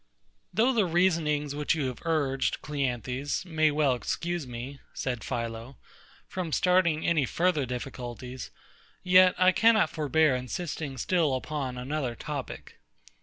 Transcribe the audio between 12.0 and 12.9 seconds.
topic.